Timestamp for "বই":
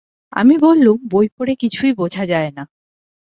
1.11-1.27